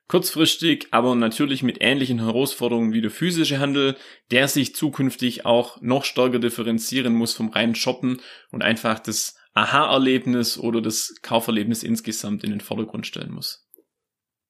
Kurzfristig, 0.07 0.87
aber 0.91 1.15
natürlich 1.15 1.63
mit 1.63 1.79
ähnlichen 1.81 2.19
Herausforderungen 2.19 2.93
wie 2.93 3.01
der 3.01 3.09
physische 3.09 3.57
Handel, 3.59 3.97
der 4.29 4.47
sich 4.47 4.75
zukünftig 4.75 5.47
auch 5.47 5.81
noch 5.81 6.03
stärker 6.03 6.37
differenzieren 6.37 7.15
muss 7.15 7.33
vom 7.33 7.49
reinen 7.49 7.73
Shoppen 7.73 8.21
und 8.51 8.61
einfach 8.61 8.99
das 8.99 9.35
Aha-Erlebnis 9.55 10.59
oder 10.59 10.79
das 10.79 11.15
Kauferlebnis 11.23 11.81
insgesamt 11.81 12.43
in 12.43 12.51
den 12.51 12.61
Vordergrund 12.61 13.07
stellen 13.07 13.31
muss. 13.31 13.67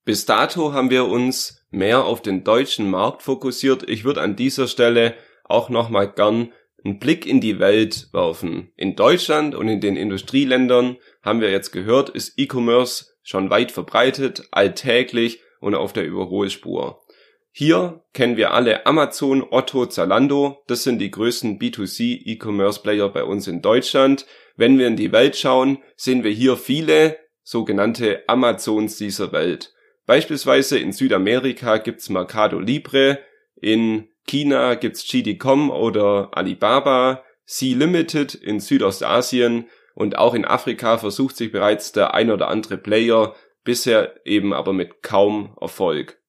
Bis 0.03 0.25
dato 0.25 0.73
haben 0.73 0.89
wir 0.89 1.05
uns 1.05 1.65
mehr 1.71 2.03
auf 2.03 2.21
den 2.21 2.43
deutschen 2.43 2.89
Markt 2.89 3.23
fokussiert. 3.23 3.87
Ich 3.89 4.03
würde 4.03 4.21
an 4.21 4.35
dieser 4.35 4.67
Stelle 4.67 5.15
auch 5.45 5.69
nochmal 5.69 6.11
gern 6.11 6.51
einen 6.85 6.99
Blick 6.99 7.25
in 7.25 7.41
die 7.41 7.59
Welt 7.59 8.09
werfen. 8.13 8.71
In 8.75 8.95
Deutschland 8.95 9.55
und 9.55 9.67
in 9.67 9.81
den 9.81 9.97
Industrieländern 9.97 10.97
haben 11.23 11.41
wir 11.41 11.51
jetzt 11.51 11.71
gehört, 11.71 12.09
ist 12.09 12.37
E-Commerce 12.37 13.07
schon 13.23 13.49
weit 13.49 13.71
verbreitet, 13.71 14.47
alltäglich 14.51 15.41
und 15.59 15.73
auf 15.73 15.93
der 15.93 16.05
Überholspur. 16.05 17.01
Hier 17.51 18.03
kennen 18.13 18.37
wir 18.37 18.53
alle 18.53 18.85
Amazon, 18.85 19.43
Otto, 19.49 19.85
Zalando. 19.85 20.63
Das 20.67 20.83
sind 20.83 20.99
die 20.99 21.09
größten 21.09 21.57
B2C 21.57 22.21
E-Commerce 22.25 22.81
Player 22.81 23.09
bei 23.09 23.23
uns 23.23 23.47
in 23.47 23.61
Deutschland. 23.61 24.25
Wenn 24.55 24.77
wir 24.77 24.87
in 24.87 24.97
die 24.97 25.11
Welt 25.11 25.35
schauen, 25.37 25.79
sehen 25.95 26.23
wir 26.23 26.31
hier 26.31 26.57
viele 26.57 27.17
sogenannte 27.43 28.23
Amazons 28.27 28.97
dieser 28.97 29.31
Welt. 29.31 29.73
Beispielsweise 30.05 30.77
in 30.77 30.91
Südamerika 30.91 31.77
gibt's 31.77 32.09
Mercado 32.09 32.59
Libre, 32.59 33.19
in 33.59 34.09
China 34.25 34.75
gibt's 34.75 35.07
GD.com 35.07 35.69
oder 35.69 36.29
Alibaba, 36.33 37.23
Sea 37.45 37.75
Limited 37.75 38.33
in 38.33 38.59
Südostasien 38.59 39.67
und 39.93 40.17
auch 40.17 40.33
in 40.33 40.45
Afrika 40.45 40.97
versucht 40.97 41.37
sich 41.37 41.51
bereits 41.51 41.91
der 41.91 42.13
ein 42.13 42.31
oder 42.31 42.49
andere 42.49 42.77
Player, 42.77 43.35
bisher 43.63 44.19
eben 44.25 44.53
aber 44.53 44.73
mit 44.73 45.01
kaum 45.01 45.55
Erfolg. 45.59 46.19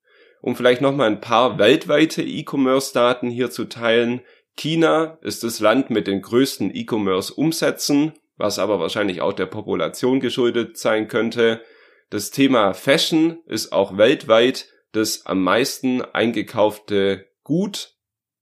Um 0.40 0.54
vielleicht 0.54 0.80
nochmal 0.80 1.08
ein 1.08 1.20
paar 1.20 1.58
weltweite 1.58 2.22
E-Commerce-Daten 2.22 3.30
hier 3.30 3.50
zu 3.50 3.64
teilen. 3.64 4.20
China 4.56 5.18
ist 5.22 5.42
das 5.42 5.58
Land 5.60 5.90
mit 5.90 6.06
den 6.06 6.22
größten 6.22 6.74
E-Commerce-Umsätzen, 6.74 8.12
was 8.36 8.58
aber 8.58 8.78
wahrscheinlich 8.78 9.20
auch 9.20 9.32
der 9.32 9.46
Population 9.46 10.20
geschuldet 10.20 10.78
sein 10.78 11.08
könnte. 11.08 11.62
Das 12.10 12.30
Thema 12.30 12.74
Fashion 12.74 13.38
ist 13.46 13.72
auch 13.72 13.96
weltweit 13.96 14.68
das 14.92 15.26
am 15.26 15.42
meisten 15.42 16.02
eingekaufte 16.02 17.26
Gut 17.46 17.94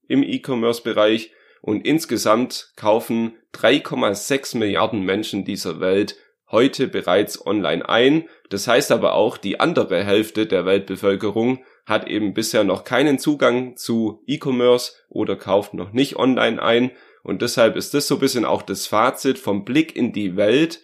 im 0.07 0.23
E-Commerce-Bereich 0.23 1.29
und 1.61 1.85
insgesamt 1.85 2.71
kaufen 2.75 3.37
3,6 3.53 4.57
Milliarden 4.57 5.03
Menschen 5.03 5.45
dieser 5.45 5.79
Welt 5.79 6.15
heute 6.49 6.87
bereits 6.87 7.45
online 7.45 7.87
ein. 7.87 8.27
Das 8.49 8.67
heißt 8.67 8.91
aber 8.91 9.13
auch, 9.13 9.37
die 9.37 9.59
andere 9.59 10.03
Hälfte 10.03 10.47
der 10.47 10.65
Weltbevölkerung 10.65 11.63
hat 11.85 12.07
eben 12.07 12.33
bisher 12.33 12.63
noch 12.63 12.83
keinen 12.83 13.19
Zugang 13.19 13.77
zu 13.77 14.23
E-Commerce 14.25 14.93
oder 15.07 15.35
kauft 15.35 15.75
noch 15.75 15.91
nicht 15.93 16.15
online 16.15 16.59
ein. 16.59 16.89
Und 17.21 17.43
deshalb 17.43 17.75
ist 17.75 17.93
das 17.93 18.07
so 18.07 18.15
ein 18.15 18.21
bisschen 18.21 18.43
auch 18.43 18.63
das 18.63 18.87
Fazit 18.87 19.37
vom 19.37 19.65
Blick 19.65 19.95
in 19.95 20.13
die 20.13 20.35
Welt. 20.35 20.81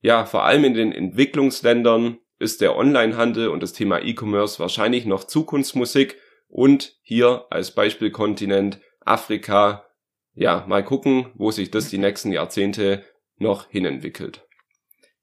Ja, 0.00 0.24
vor 0.24 0.42
allem 0.42 0.64
in 0.64 0.74
den 0.74 0.90
Entwicklungsländern 0.90 2.18
ist 2.40 2.62
der 2.62 2.74
Onlinehandel 2.74 3.46
und 3.46 3.62
das 3.62 3.74
Thema 3.74 4.02
E-Commerce 4.02 4.58
wahrscheinlich 4.58 5.06
noch 5.06 5.22
Zukunftsmusik. 5.22 6.16
Und 6.50 6.96
hier 7.02 7.46
als 7.50 7.74
Beispielkontinent 7.74 8.80
Afrika, 9.00 9.86
ja, 10.34 10.64
mal 10.66 10.84
gucken, 10.84 11.30
wo 11.34 11.52
sich 11.52 11.70
das 11.70 11.90
die 11.90 11.98
nächsten 11.98 12.32
Jahrzehnte 12.32 13.04
noch 13.36 13.70
hinentwickelt. 13.70 14.42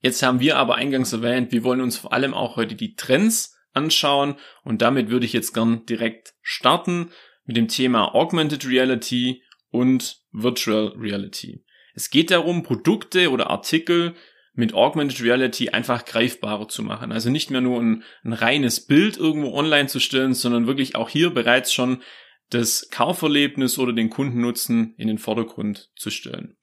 Jetzt 0.00 0.22
haben 0.22 0.40
wir 0.40 0.56
aber 0.56 0.76
eingangs 0.76 1.12
erwähnt, 1.12 1.52
wir 1.52 1.64
wollen 1.64 1.82
uns 1.82 1.98
vor 1.98 2.12
allem 2.12 2.32
auch 2.32 2.56
heute 2.56 2.74
die 2.74 2.94
Trends 2.94 3.56
anschauen 3.72 4.36
und 4.64 4.80
damit 4.80 5.10
würde 5.10 5.26
ich 5.26 5.32
jetzt 5.32 5.52
gern 5.52 5.84
direkt 5.86 6.34
starten 6.40 7.10
mit 7.44 7.56
dem 7.56 7.68
Thema 7.68 8.14
Augmented 8.14 8.66
Reality 8.66 9.42
und 9.70 10.22
Virtual 10.32 10.94
Reality. 10.96 11.64
Es 11.94 12.10
geht 12.10 12.30
darum, 12.30 12.62
Produkte 12.62 13.30
oder 13.30 13.50
Artikel 13.50 14.14
mit 14.58 14.74
Augmented 14.74 15.22
Reality 15.22 15.68
einfach 15.68 16.04
greifbarer 16.04 16.66
zu 16.66 16.82
machen. 16.82 17.12
Also 17.12 17.30
nicht 17.30 17.48
mehr 17.48 17.60
nur 17.60 17.80
ein, 17.80 18.02
ein 18.24 18.32
reines 18.32 18.84
Bild 18.84 19.16
irgendwo 19.16 19.54
online 19.54 19.86
zu 19.86 20.00
stellen, 20.00 20.34
sondern 20.34 20.66
wirklich 20.66 20.96
auch 20.96 21.08
hier 21.08 21.30
bereits 21.30 21.72
schon 21.72 22.02
das 22.50 22.88
Kauferlebnis 22.90 23.78
oder 23.78 23.92
den 23.92 24.10
Kundennutzen 24.10 24.94
in 24.96 25.06
den 25.06 25.18
Vordergrund 25.18 25.90
zu 25.94 26.10
stellen. 26.10 26.56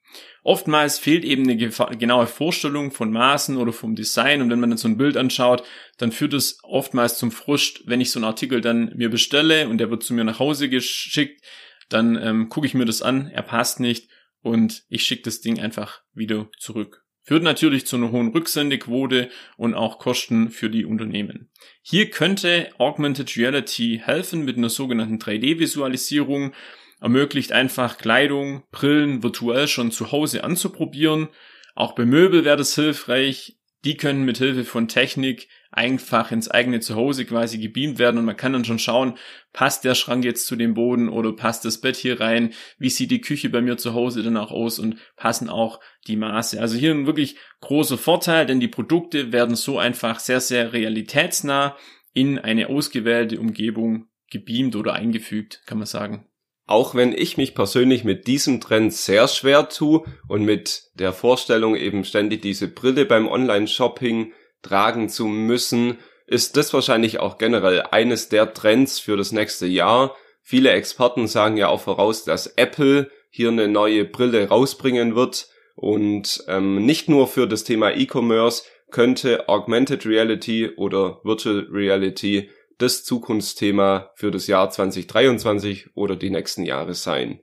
Oftmals 0.44 1.00
fehlt 1.00 1.24
eben 1.24 1.44
eine 1.44 1.56
genaue 1.56 2.28
Vorstellung 2.28 2.92
von 2.92 3.12
Maßen 3.12 3.56
oder 3.56 3.72
vom 3.72 3.96
Design 3.96 4.42
und 4.42 4.50
wenn 4.50 4.60
man 4.60 4.72
dann 4.72 4.78
so 4.78 4.90
ein 4.90 4.98
Bild 4.98 5.16
anschaut, 5.16 5.64
dann 5.98 6.12
führt 6.12 6.34
es 6.34 6.60
oftmals 6.64 7.18
zum 7.18 7.32
Frust, 7.32 7.84
wenn 7.86 8.02
ich 8.02 8.12
so 8.12 8.20
einen 8.20 8.26
Artikel 8.26 8.60
dann 8.60 8.92
mir 8.96 9.10
bestelle 9.10 9.70
und 9.70 9.78
der 9.78 9.90
wird 9.90 10.04
zu 10.04 10.14
mir 10.14 10.26
nach 10.26 10.40
Hause 10.40 10.68
geschickt, 10.68 11.46
dann 11.88 12.22
ähm, 12.22 12.50
gucke 12.50 12.68
ich 12.68 12.74
mir 12.74 12.86
das 12.86 13.02
an, 13.02 13.28
er 13.28 13.44
passt 13.44 13.80
nicht 13.80 14.10
und 14.42 14.84
ich 14.90 15.04
schicke 15.04 15.24
das 15.24 15.40
Ding 15.40 15.62
einfach 15.62 16.02
wieder 16.14 16.50
zurück. 16.60 17.05
Führt 17.26 17.42
natürlich 17.42 17.88
zu 17.88 17.96
einer 17.96 18.12
hohen 18.12 18.30
Rücksendequote 18.30 19.30
und 19.58 19.74
auch 19.74 19.98
Kosten 19.98 20.52
für 20.52 20.70
die 20.70 20.86
Unternehmen. 20.86 21.50
Hier 21.82 22.12
könnte 22.12 22.70
Augmented 22.78 23.36
Reality 23.36 24.00
helfen 24.04 24.46
mit 24.46 24.58
einer 24.58 24.70
sogenannten 24.70 25.18
3D-Visualisierung 25.18 26.54
ermöglicht 27.02 27.52
einfach 27.52 27.98
Kleidung, 27.98 28.64
Brillen 28.72 29.24
virtuell 29.24 29.68
schon 29.68 29.92
zu 29.92 30.12
Hause 30.12 30.44
anzuprobieren. 30.44 31.30
Auch 31.74 31.94
bei 31.94 32.06
Möbel 32.06 32.46
wäre 32.46 32.58
das 32.58 32.76
hilfreich. 32.76 33.58
Die 33.84 33.98
können 33.98 34.24
mit 34.24 34.38
Hilfe 34.38 34.64
von 34.64 34.88
Technik 34.88 35.48
einfach 35.76 36.32
ins 36.32 36.50
eigene 36.50 36.80
Zuhause 36.80 37.26
quasi 37.26 37.58
gebeamt 37.58 38.00
werden 38.00 38.18
und 38.18 38.26
man 38.26 38.38
kann 38.38 38.54
dann 38.54 38.66
schon 38.66 38.80
schauen, 38.80 39.18
passt 39.54 39.84
der 39.84 39.96
Schrank 39.96 40.24
jetzt 40.24 40.48
zu 40.48 40.56
dem 40.56 40.74
Boden 40.74 41.10
oder 41.10 41.34
passt 41.34 41.66
das 41.66 41.82
Bett 41.82 41.96
hier 41.96 42.20
rein? 42.20 42.54
Wie 42.78 42.90
sieht 42.90 43.12
die 43.12 43.22
Küche 43.22 43.50
bei 43.50 43.62
mir 43.62 43.78
zu 43.78 43.94
Hause 43.94 44.24
dann 44.24 44.38
auch 44.38 44.52
aus 44.52 44.80
und 44.80 44.98
passen 45.16 45.50
auch 45.50 45.80
die 46.08 46.16
Maße? 46.16 46.60
Also 46.60 46.78
hier 46.78 46.92
ein 46.92 47.06
wirklich 47.06 47.36
großer 47.62 47.98
Vorteil, 47.98 48.46
denn 48.46 48.60
die 48.60 48.68
Produkte 48.68 49.32
werden 49.32 49.56
so 49.56 49.78
einfach 49.78 50.20
sehr, 50.20 50.40
sehr 50.40 50.74
realitätsnah 50.74 51.76
in 52.14 52.40
eine 52.40 52.70
ausgewählte 52.70 53.40
Umgebung 53.40 54.08
gebeamt 54.32 54.76
oder 54.76 54.94
eingefügt, 54.94 55.62
kann 55.66 55.78
man 55.78 55.88
sagen. 55.88 56.28
Auch 56.68 56.96
wenn 56.96 57.12
ich 57.12 57.38
mich 57.38 57.54
persönlich 57.54 58.04
mit 58.04 58.26
diesem 58.26 58.60
Trend 58.60 58.92
sehr 58.92 59.28
schwer 59.28 59.70
tue 59.70 60.04
und 60.28 60.44
mit 60.44 60.90
der 60.96 61.14
Vorstellung 61.14 61.76
eben 61.76 62.04
ständig 62.04 62.42
diese 62.42 62.68
Brille 62.68 63.06
beim 63.06 63.28
Online-Shopping 63.28 64.34
tragen 64.66 65.10
zu 65.10 65.28
müssen, 65.28 65.98
ist 66.28 66.58
das 66.58 66.74
wahrscheinlich 66.74 67.20
auch 67.20 67.38
generell 67.38 67.84
eines 67.92 68.30
der 68.30 68.54
Trends 68.54 69.00
für 69.00 69.16
das 69.16 69.32
nächste 69.32 69.68
Jahr. 69.68 70.16
Viele 70.42 70.72
Experten 70.72 71.28
sagen 71.28 71.58
ja 71.58 71.68
auch 71.68 71.82
voraus, 71.82 72.24
dass 72.24 72.48
Apple 72.48 73.10
hier 73.30 73.50
eine 73.50 73.68
neue 73.68 74.06
Brille 74.06 74.48
rausbringen 74.48 75.16
wird 75.16 75.48
und 75.76 76.44
ähm, 76.48 76.86
nicht 76.86 77.10
nur 77.10 77.28
für 77.28 77.48
das 77.48 77.64
Thema 77.64 77.92
E-Commerce 77.92 78.64
könnte 78.92 79.50
Augmented 79.50 80.06
Reality 80.06 80.70
oder 80.78 81.20
Virtual 81.24 81.68
Reality 81.72 82.50
das 82.78 83.04
Zukunftsthema 83.04 84.12
für 84.16 84.32
das 84.32 84.48
Jahr 84.48 84.70
2023 84.70 85.88
oder 85.96 86.16
die 86.16 86.30
nächsten 86.30 86.64
Jahre 86.64 86.94
sein. 86.94 87.40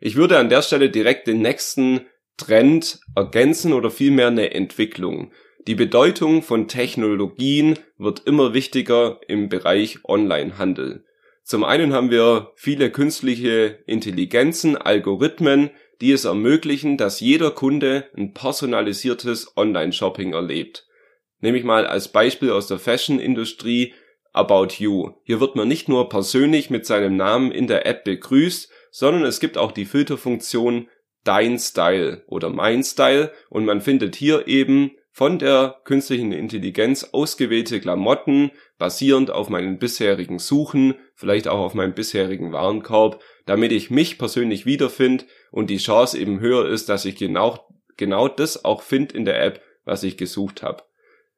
Ich 0.00 0.16
würde 0.16 0.38
an 0.38 0.48
der 0.48 0.62
Stelle 0.62 0.90
direkt 0.90 1.26
den 1.26 1.40
nächsten 1.40 2.06
Trend 2.36 3.00
ergänzen 3.14 3.72
oder 3.72 3.90
vielmehr 3.90 4.28
eine 4.28 4.52
Entwicklung. 4.52 5.32
Die 5.66 5.74
Bedeutung 5.74 6.42
von 6.42 6.68
Technologien 6.68 7.76
wird 7.98 8.22
immer 8.24 8.54
wichtiger 8.54 9.18
im 9.26 9.48
Bereich 9.48 9.98
Onlinehandel. 10.04 11.04
Zum 11.42 11.64
einen 11.64 11.92
haben 11.92 12.12
wir 12.12 12.52
viele 12.54 12.90
künstliche 12.90 13.80
Intelligenzen, 13.84 14.76
Algorithmen, 14.76 15.70
die 16.00 16.12
es 16.12 16.24
ermöglichen, 16.24 16.96
dass 16.96 17.18
jeder 17.18 17.50
Kunde 17.50 18.04
ein 18.16 18.32
personalisiertes 18.32 19.56
Online-Shopping 19.56 20.34
erlebt. 20.34 20.86
Nehme 21.40 21.58
ich 21.58 21.64
mal 21.64 21.84
als 21.84 22.12
Beispiel 22.12 22.52
aus 22.52 22.68
der 22.68 22.78
Fashion-Industrie 22.78 23.92
About 24.32 24.74
You. 24.78 25.14
Hier 25.24 25.40
wird 25.40 25.56
man 25.56 25.66
nicht 25.66 25.88
nur 25.88 26.08
persönlich 26.08 26.70
mit 26.70 26.86
seinem 26.86 27.16
Namen 27.16 27.50
in 27.50 27.66
der 27.66 27.86
App 27.86 28.04
begrüßt, 28.04 28.70
sondern 28.92 29.24
es 29.24 29.40
gibt 29.40 29.58
auch 29.58 29.72
die 29.72 29.84
Filterfunktion 29.84 30.88
Dein 31.24 31.58
Style 31.58 32.22
oder 32.28 32.50
Mein 32.50 32.84
Style 32.84 33.32
und 33.50 33.64
man 33.64 33.80
findet 33.80 34.14
hier 34.14 34.46
eben 34.46 34.92
von 35.16 35.38
der 35.38 35.80
künstlichen 35.84 36.30
Intelligenz 36.30 37.04
ausgewählte 37.12 37.80
Klamotten 37.80 38.50
basierend 38.76 39.30
auf 39.30 39.48
meinen 39.48 39.78
bisherigen 39.78 40.38
Suchen, 40.38 40.94
vielleicht 41.14 41.48
auch 41.48 41.60
auf 41.60 41.72
meinem 41.72 41.94
bisherigen 41.94 42.52
Warenkorb, 42.52 43.22
damit 43.46 43.72
ich 43.72 43.88
mich 43.88 44.18
persönlich 44.18 44.66
wiederfinde 44.66 45.24
und 45.50 45.70
die 45.70 45.78
Chance 45.78 46.18
eben 46.18 46.40
höher 46.40 46.68
ist, 46.68 46.90
dass 46.90 47.06
ich 47.06 47.16
genau, 47.16 47.66
genau 47.96 48.28
das 48.28 48.66
auch 48.66 48.82
finde 48.82 49.16
in 49.16 49.24
der 49.24 49.42
App, 49.42 49.62
was 49.86 50.02
ich 50.02 50.18
gesucht 50.18 50.62
habe. 50.62 50.82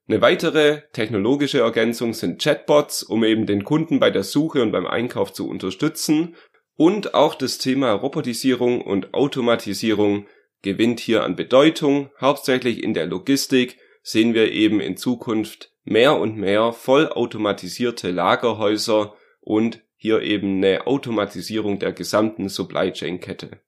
Eine 0.08 0.22
weitere 0.22 0.80
technologische 0.92 1.60
Ergänzung 1.60 2.14
sind 2.14 2.42
Chatbots, 2.42 3.04
um 3.04 3.22
eben 3.22 3.46
den 3.46 3.62
Kunden 3.62 4.00
bei 4.00 4.10
der 4.10 4.24
Suche 4.24 4.60
und 4.60 4.72
beim 4.72 4.88
Einkauf 4.88 5.32
zu 5.32 5.48
unterstützen. 5.48 6.34
Und 6.74 7.14
auch 7.14 7.36
das 7.36 7.58
Thema 7.58 7.92
Robotisierung 7.92 8.80
und 8.80 9.14
Automatisierung 9.14 10.26
gewinnt 10.62 11.00
hier 11.00 11.24
an 11.24 11.36
Bedeutung. 11.36 12.10
Hauptsächlich 12.20 12.82
in 12.82 12.94
der 12.94 13.06
Logistik 13.06 13.78
sehen 14.02 14.34
wir 14.34 14.52
eben 14.52 14.80
in 14.80 14.96
Zukunft 14.96 15.72
mehr 15.84 16.16
und 16.16 16.36
mehr 16.36 16.72
vollautomatisierte 16.72 18.10
Lagerhäuser 18.10 19.14
und 19.40 19.80
hier 19.96 20.22
eben 20.22 20.58
eine 20.58 20.86
Automatisierung 20.86 21.78
der 21.78 21.92
gesamten 21.92 22.48
Supply 22.48 22.92
Chain 22.92 23.20
Kette. 23.20 23.60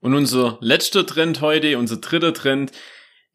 Und 0.00 0.14
unser 0.14 0.58
letzter 0.60 1.06
Trend 1.06 1.40
heute, 1.40 1.78
unser 1.78 1.96
dritter 1.96 2.34
Trend, 2.34 2.72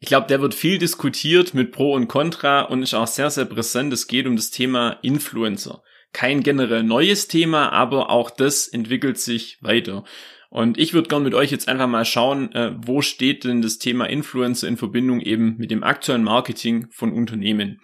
Ich 0.00 0.08
glaube, 0.08 0.28
der 0.28 0.40
wird 0.40 0.54
viel 0.54 0.78
diskutiert 0.78 1.54
mit 1.54 1.72
Pro 1.72 1.94
und 1.94 2.06
Contra 2.06 2.62
und 2.62 2.82
ist 2.84 2.94
auch 2.94 3.08
sehr, 3.08 3.30
sehr 3.30 3.46
präsent. 3.46 3.92
Es 3.92 4.06
geht 4.06 4.26
um 4.26 4.36
das 4.36 4.50
Thema 4.50 4.98
Influencer. 5.02 5.82
Kein 6.12 6.42
generell 6.42 6.84
neues 6.84 7.26
Thema, 7.26 7.72
aber 7.72 8.10
auch 8.10 8.30
das 8.30 8.68
entwickelt 8.68 9.18
sich 9.18 9.58
weiter. 9.60 10.04
Und 10.50 10.78
ich 10.78 10.94
würde 10.94 11.08
gern 11.08 11.22
mit 11.22 11.34
euch 11.34 11.50
jetzt 11.50 11.68
einfach 11.68 11.86
mal 11.86 12.04
schauen, 12.04 12.52
äh, 12.52 12.74
wo 12.78 13.02
steht 13.02 13.44
denn 13.44 13.60
das 13.60 13.78
Thema 13.78 14.06
Influencer 14.06 14.66
in 14.66 14.76
Verbindung 14.76 15.20
eben 15.20 15.56
mit 15.58 15.70
dem 15.70 15.82
aktuellen 15.82 16.24
Marketing 16.24 16.86
von 16.90 17.12
Unternehmen. 17.12 17.80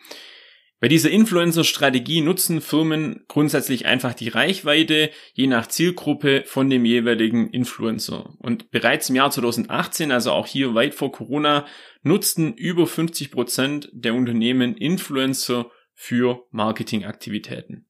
Bei 0.80 0.88
dieser 0.88 1.10
Influencer-Strategie 1.10 2.20
nutzen 2.20 2.60
Firmen 2.60 3.24
grundsätzlich 3.28 3.86
einfach 3.86 4.12
die 4.12 4.28
Reichweite 4.28 5.10
je 5.32 5.46
nach 5.46 5.66
Zielgruppe 5.66 6.42
von 6.46 6.68
dem 6.68 6.84
jeweiligen 6.84 7.48
Influencer. 7.48 8.34
Und 8.38 8.70
bereits 8.70 9.08
im 9.08 9.16
Jahr 9.16 9.30
2018, 9.30 10.12
also 10.12 10.32
auch 10.32 10.46
hier 10.46 10.74
weit 10.74 10.94
vor 10.94 11.10
Corona, 11.10 11.64
nutzten 12.02 12.52
über 12.54 12.86
50 12.86 13.30
Prozent 13.30 13.88
der 13.92 14.14
Unternehmen 14.14 14.76
Influencer 14.76 15.70
für 15.94 16.44
Marketingaktivitäten. 16.50 17.86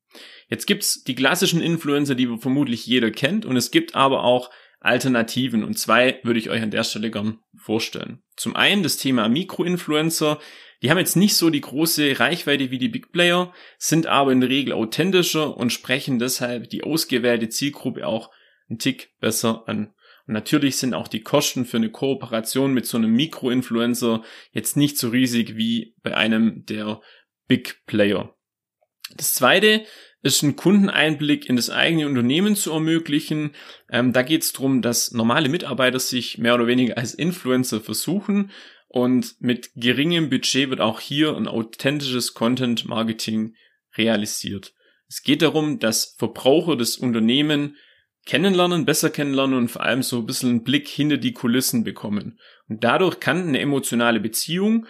Jetzt 0.49 0.67
gibt's 0.67 1.03
die 1.03 1.17
klassischen 1.17 1.61
Influencer, 1.61 2.15
die 2.15 2.29
vermutlich 2.39 2.87
jeder 2.87 3.11
kennt, 3.11 3.45
und 3.45 3.57
es 3.57 3.73
gibt 3.73 3.97
aber 3.97 4.23
auch 4.23 4.51
Alternativen. 4.85 5.65
Und 5.65 5.79
zwei 5.79 6.21
würde 6.23 6.39
ich 6.39 6.51
euch 6.51 6.63
an 6.63 6.71
der 6.71 6.85
Stelle 6.85 7.11
gern 7.11 7.39
vorstellen. 7.57 8.23
Zum 8.37 8.57
einen 8.57 8.83
das 8.83 8.97
Thema 8.97 9.29
Mikroinfluencer. 9.29 10.39
Die 10.83 10.91
haben 10.91 10.99
jetzt 10.99 11.17
nicht 11.17 11.35
so 11.37 11.51
die 11.51 11.63
große 11.63 12.21
Reichweite 12.21 12.71
wie 12.71 12.79
die 12.79 12.89
Big 12.89 13.11
Player, 13.11 13.55
sind 13.79 14.07
aber 14.07 14.33
in 14.33 14.41
der 14.41 14.51
Regel 14.51 14.75
authentischer 14.75 15.57
und 15.57 15.73
sprechen 15.73 16.19
deshalb 16.19 16.69
die 16.69 16.85
ausgewählte 16.85 17.49
Zielgruppe 17.49 18.07
auch 18.07 18.31
einen 18.69 18.79
Tick 18.79 19.15
besser 19.19 19.65
an. 19.67 19.95
Und 20.27 20.35
natürlich 20.35 20.77
sind 20.77 20.95
auch 20.95 21.09
die 21.09 21.23
Kosten 21.23 21.65
für 21.65 21.79
eine 21.79 21.91
Kooperation 21.91 22.75
mit 22.75 22.87
so 22.87 22.99
einem 22.99 23.13
Mikroinfluencer 23.13 24.23
jetzt 24.53 24.77
nicht 24.77 24.99
so 24.99 25.09
riesig 25.09 25.57
wie 25.57 25.95
bei 26.03 26.17
einem 26.17 26.65
der 26.67 27.01
Big 27.47 27.83
Player. 27.87 28.35
Das 29.17 29.35
zweite 29.35 29.85
ist 30.25 30.43
ein 30.43 30.57
Kundeneinblick 30.57 31.49
in 31.49 31.57
das 31.57 31.69
eigene 31.69 32.07
Unternehmen 32.07 32.57
zu 32.57 32.73
ermöglichen. 32.73 33.53
Ähm, 33.91 34.13
da 34.13 34.23
geht 34.23 34.43
es 34.43 34.55
darum, 34.55 34.81
dass 34.81 35.13
normale 35.13 35.51
Mitarbeiter 35.51 36.01
sich 36.01 36.39
mehr 36.39 36.55
oder 36.55 36.67
weniger 36.67 36.97
als 36.97 37.15
Influencer 37.15 37.81
versuchen 37.81 38.51
und 38.89 39.35
mit 39.41 39.71
geringem 39.77 40.31
Budget 40.31 40.71
wird 40.71 40.81
auch 40.81 41.01
hier 41.01 41.37
ein 41.37 41.47
authentisches 41.47 42.33
Content 42.33 42.87
Marketing 42.87 43.55
realisiert. 43.99 44.73
Es 45.09 45.23
geht 45.23 45.43
darum, 45.43 45.79
dass 45.79 46.15
Verbraucher 46.17 46.77
das 46.77 46.97
Unternehmen 46.97 47.77
kennenlernen, 48.25 48.87
besser 48.87 49.11
kennenlernen 49.11 49.59
und 49.59 49.69
vor 49.69 49.83
allem 49.83 50.03
so 50.03 50.19
ein 50.19 50.27
bisschen 50.27 50.49
einen 50.49 50.65
Blick 50.65 50.89
hinter 50.89 51.19
die 51.19 51.33
Kulissen 51.33 51.85
bekommen. 51.85 52.39
Und 52.69 52.83
dadurch 52.83 53.21
kann 53.21 53.49
eine 53.49 53.61
emotionale 53.61 54.21
Beziehung 54.21 54.87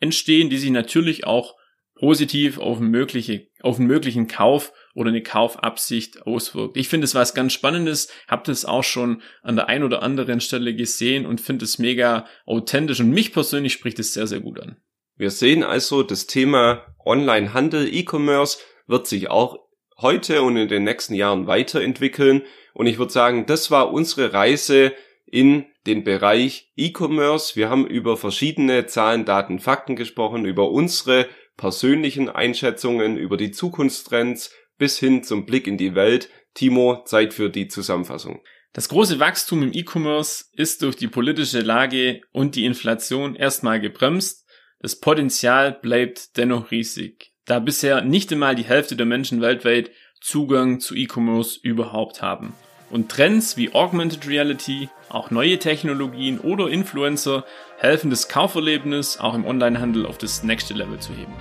entstehen, 0.00 0.48
die 0.48 0.56
sich 0.56 0.70
natürlich 0.70 1.26
auch 1.26 1.57
positiv 1.98 2.58
auf 2.58 2.78
einen, 2.78 2.90
mögliche, 2.90 3.48
auf 3.60 3.78
einen 3.78 3.88
möglichen 3.88 4.28
Kauf 4.28 4.72
oder 4.94 5.10
eine 5.10 5.22
Kaufabsicht 5.22 6.22
auswirkt. 6.22 6.76
Ich 6.76 6.88
finde 6.88 7.04
es 7.04 7.14
was 7.14 7.34
ganz 7.34 7.52
Spannendes, 7.52 8.08
habe 8.26 8.42
das 8.46 8.64
auch 8.64 8.84
schon 8.84 9.22
an 9.42 9.56
der 9.56 9.68
ein 9.68 9.82
oder 9.82 10.02
anderen 10.02 10.40
Stelle 10.40 10.74
gesehen 10.74 11.26
und 11.26 11.40
finde 11.40 11.64
es 11.64 11.78
mega 11.78 12.26
authentisch 12.46 13.00
und 13.00 13.10
mich 13.10 13.32
persönlich 13.32 13.72
spricht 13.72 13.98
es 13.98 14.14
sehr, 14.14 14.26
sehr 14.26 14.40
gut 14.40 14.60
an. 14.60 14.76
Wir 15.16 15.30
sehen 15.30 15.64
also, 15.64 16.02
das 16.02 16.26
Thema 16.26 16.94
Online-Handel, 17.04 17.92
E-Commerce 17.92 18.58
wird 18.86 19.06
sich 19.06 19.28
auch 19.30 19.58
heute 20.00 20.42
und 20.42 20.56
in 20.56 20.68
den 20.68 20.84
nächsten 20.84 21.14
Jahren 21.14 21.46
weiterentwickeln 21.48 22.42
und 22.74 22.86
ich 22.86 22.98
würde 22.98 23.12
sagen, 23.12 23.46
das 23.46 23.72
war 23.72 23.92
unsere 23.92 24.32
Reise 24.32 24.92
in 25.26 25.66
den 25.86 26.04
Bereich 26.04 26.70
E-Commerce. 26.76 27.56
Wir 27.56 27.70
haben 27.70 27.86
über 27.86 28.16
verschiedene 28.16 28.86
Zahlen, 28.86 29.24
Daten, 29.24 29.58
Fakten 29.58 29.96
gesprochen, 29.96 30.44
über 30.44 30.70
unsere 30.70 31.26
persönlichen 31.58 32.30
Einschätzungen, 32.30 33.18
über 33.18 33.36
die 33.36 33.50
Zukunftstrends, 33.50 34.54
bis 34.78 34.98
hin 34.98 35.22
zum 35.22 35.44
Blick 35.44 35.66
in 35.66 35.76
die 35.76 35.94
Welt. 35.94 36.30
Timo, 36.54 37.02
Zeit 37.04 37.34
für 37.34 37.50
die 37.50 37.68
Zusammenfassung. 37.68 38.40
Das 38.72 38.88
große 38.88 39.20
Wachstum 39.20 39.62
im 39.62 39.72
E-Commerce 39.72 40.46
ist 40.52 40.82
durch 40.82 40.96
die 40.96 41.08
politische 41.08 41.60
Lage 41.60 42.22
und 42.32 42.54
die 42.54 42.64
Inflation 42.64 43.34
erstmal 43.34 43.80
gebremst. 43.80 44.46
Das 44.80 44.98
Potenzial 44.98 45.72
bleibt 45.72 46.36
dennoch 46.36 46.70
riesig, 46.70 47.32
da 47.44 47.58
bisher 47.58 48.02
nicht 48.02 48.32
einmal 48.32 48.54
die 48.54 48.64
Hälfte 48.64 48.96
der 48.96 49.06
Menschen 49.06 49.40
weltweit 49.40 49.90
Zugang 50.20 50.80
zu 50.80 50.94
E-Commerce 50.94 51.58
überhaupt 51.62 52.22
haben. 52.22 52.54
Und 52.90 53.10
Trends 53.10 53.56
wie 53.56 53.74
Augmented 53.74 54.26
Reality, 54.26 54.88
auch 55.08 55.30
neue 55.30 55.58
Technologien 55.58 56.38
oder 56.38 56.68
Influencer 56.68 57.44
helfen 57.78 58.10
das 58.10 58.28
Kauferlebnis 58.28 59.18
auch 59.18 59.34
im 59.34 59.44
Onlinehandel 59.44 60.06
auf 60.06 60.18
das 60.18 60.42
nächste 60.42 60.74
Level 60.74 60.98
zu 60.98 61.12
heben. 61.12 61.32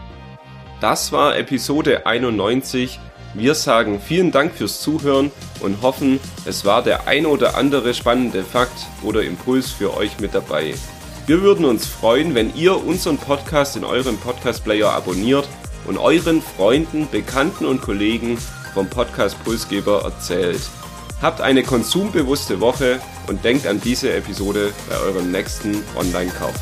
Das 0.81 1.11
war 1.11 1.37
Episode 1.37 2.05
91 2.05 2.99
wir 3.33 3.53
sagen 3.53 4.01
vielen 4.01 4.31
Dank 4.31 4.55
fürs 4.55 4.81
Zuhören 4.81 5.31
und 5.59 5.81
hoffen, 5.83 6.19
es 6.45 6.65
war 6.65 6.81
der 6.81 7.07
ein 7.07 7.27
oder 7.27 7.55
andere 7.55 7.93
spannende 7.93 8.43
Fakt 8.43 8.87
oder 9.03 9.21
Impuls 9.21 9.69
für 9.69 9.95
euch 9.95 10.19
mit 10.19 10.33
dabei. 10.33 10.73
Wir 11.27 11.41
würden 11.41 11.65
uns 11.65 11.85
freuen, 11.85 12.33
wenn 12.35 12.55
ihr 12.55 12.83
unseren 12.83 13.17
Podcast 13.17 13.75
in 13.75 13.83
eurem 13.83 14.17
Podcast-Player 14.17 14.89
abonniert 14.89 15.47
und 15.85 15.97
euren 15.99 16.41
Freunden, 16.41 17.07
Bekannten 17.11 17.65
und 17.65 17.81
Kollegen 17.81 18.39
vom 18.73 18.89
Podcast 18.89 19.43
Pulsgeber 19.43 20.03
erzählt. 20.03 20.61
Habt 21.21 21.41
eine 21.41 21.63
konsumbewusste 21.63 22.59
Woche 22.59 22.99
und 23.27 23.43
denkt 23.43 23.65
an 23.65 23.81
diese 23.81 24.13
Episode 24.13 24.71
bei 24.87 24.97
eurem 24.97 25.31
nächsten 25.31 25.83
Online-Kauf. 25.95 26.53